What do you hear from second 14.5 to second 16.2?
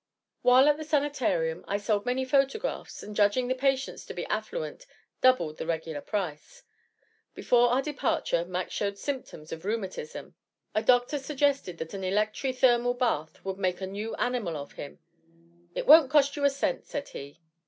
of him. "It won't